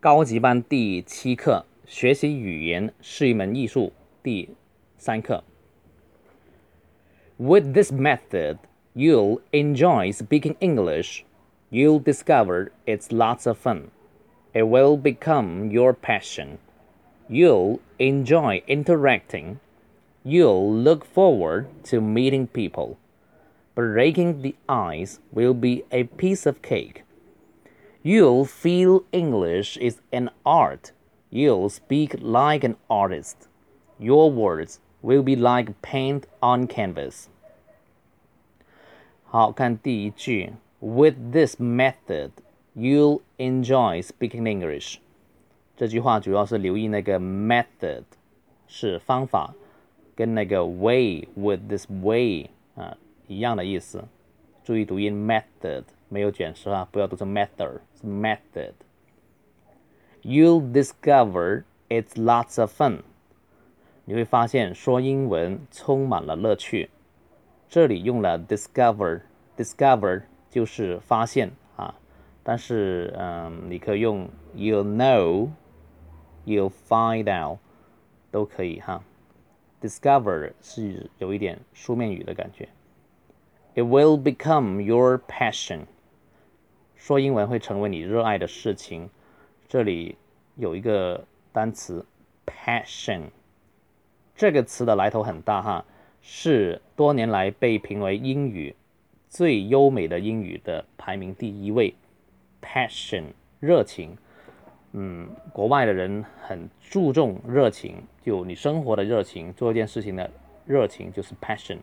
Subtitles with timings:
[0.00, 3.92] 高级班第七课，学习语言是一门艺术，
[4.22, 4.48] 第
[4.98, 5.44] 三课。
[7.38, 8.58] With this method,
[8.94, 11.22] you'll enjoy speaking English.
[11.70, 13.84] You'll discover it's lots of fun.
[14.52, 16.58] It will become your passion.
[17.28, 19.56] You'll enjoy interacting.
[20.24, 22.98] You'll look forward to meeting people.
[23.74, 27.04] Breaking the ice will be a piece of cake.
[28.06, 30.92] You'll feel English is an art.
[31.30, 33.48] You'll speak like an artist.
[33.98, 37.26] Your words will be like paint on canvas.
[39.24, 42.32] 好看第一句，With this method,
[42.74, 44.96] you'll enjoy speaking English。
[45.76, 48.04] 这句话主要是留意那个 method
[48.66, 49.54] 是方法，
[50.14, 54.04] 跟那个 way with this way 啊一样的意思。
[54.64, 63.00] 注意读音 method 没有卷舌啊，不要读成 method，是 method。You'll discover it's lots of fun。
[64.04, 66.90] 你会发现说英文充满了乐趣。
[67.68, 71.94] 这里用了 discover，discover 就是发现啊，
[72.42, 77.58] 但是嗯，你可以用 you'll know，you'll find out
[78.30, 79.02] 都可以哈。
[79.80, 82.68] discover 是有一点书面语的感觉。
[83.74, 85.86] It will become your passion。
[87.07, 89.09] 说英文会成为你热爱的事情。
[89.69, 90.17] 这里
[90.57, 92.05] 有一个单词
[92.45, 93.21] passion，
[94.35, 95.85] 这个词的来头很大哈。
[96.21, 98.75] 是多年来被评为英语
[99.29, 101.95] 最优美的英语的排名第一位
[102.61, 103.23] ，passion
[103.61, 104.17] 热情，
[104.91, 110.29] 嗯，国外的人很注重热情，就你生活的热情，做一件事情的
[110.65, 111.77] 热情就是 passion。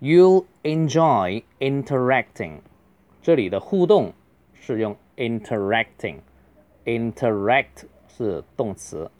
[0.00, 2.60] You'll enjoy interacting，
[3.22, 4.12] 这里的互动
[4.54, 9.10] 是用 interacting，interact 是动词，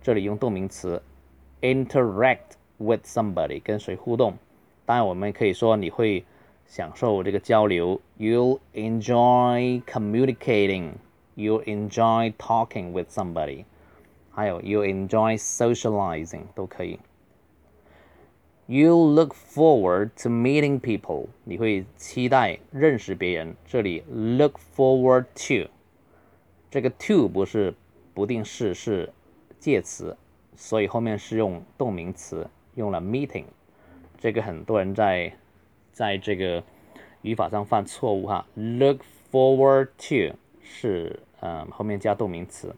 [0.00, 1.02] 这里用动名词。
[1.60, 4.34] interact with somebody 跟谁互动，
[4.84, 6.24] 当然我们可以说你会
[6.66, 10.94] 享受这个交流，you'll enjoy communicating,
[11.36, 13.64] you enjoy talking with somebody，
[14.32, 16.98] 还有 you enjoy socializing 都可以。
[18.69, 23.55] You look forward to meeting people，你会期待认识别人。
[23.65, 25.69] 这里 look forward to，
[26.69, 27.73] 这个 to 不是
[28.13, 29.13] 不定式，是
[29.57, 30.17] 介词。
[30.57, 33.45] 所以后面是用动名词，用了 meeting，
[34.17, 35.31] 这个很多人在
[35.93, 36.61] 在这个
[37.21, 38.45] 语法上犯错误哈。
[38.55, 39.01] Look
[39.31, 42.75] forward to 是嗯后面加动名词。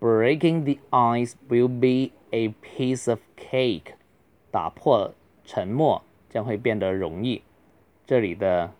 [0.00, 3.94] Breaking the ice will be a piece of cake，
[4.50, 5.14] 打破
[5.44, 7.42] 沉默将会变得容易。
[8.06, 8.72] 这里的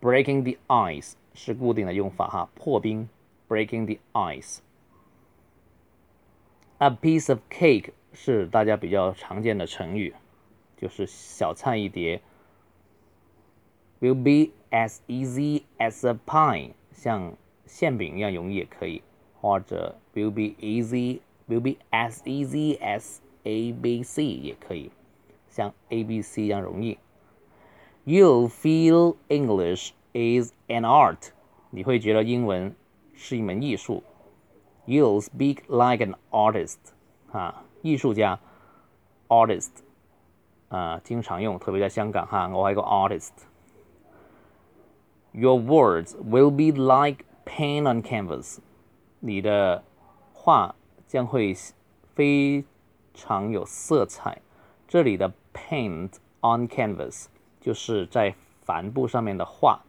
[0.00, 3.08] breaking the ice 是固定的用法哈，破冰
[3.48, 4.58] breaking the ice。
[6.78, 10.14] A piece of cake 是大家比较常见的成语，
[10.76, 12.20] 就是小菜一碟。
[14.00, 17.36] Will be as easy as a pie，像
[17.66, 19.02] 馅饼一样容易也可以，
[19.40, 24.90] 或者 will be easy will be as easy as A B C 也可以，
[25.51, 26.97] 像 A B C 一样容易。
[28.05, 31.29] You'll feel English is an art，
[31.71, 32.75] 你会觉得英文
[33.13, 34.03] 是一门艺术。
[34.85, 36.77] You'll speak like an artist，
[37.31, 38.39] 啊，艺术家，
[39.27, 39.71] artist，
[40.69, 48.59] 啊，经常用，特别在香港哈，我系个 artist。Your words will be like paint on canvas，
[49.19, 49.83] 你的
[50.33, 50.75] 话
[51.05, 51.53] 将会
[52.15, 52.63] 非
[53.13, 54.41] 常有色彩。
[54.91, 57.25] 这里的 paint on canvas
[57.61, 59.79] 就是在帆布上面的画，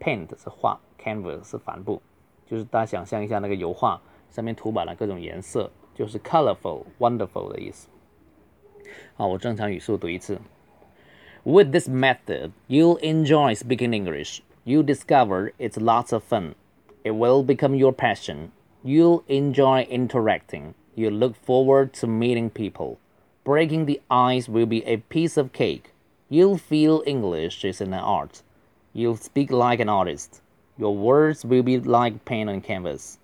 [0.00, 2.00] paint 是画，canvas 是帆布，
[2.46, 4.00] 就是大家想象一下那个油画。
[4.30, 7.86] 上面涂满了各种颜色，就是 colorful、wonderful 的意思。
[9.14, 10.40] 好，我正常语速读一次。
[11.44, 14.40] With this method, you'll enjoy speaking English.
[14.64, 16.54] You discover it's lots of fun.
[17.02, 18.52] It will become your passion.
[18.82, 20.72] You'll enjoy interacting.
[20.94, 22.96] You look forward to meeting people.
[23.47, 25.93] Breaking the ice will be a piece of cake.
[26.27, 28.41] You'll feel English is an art.
[28.91, 30.41] You'll speak like an artist.
[30.77, 33.19] Your words will be like paint on canvas.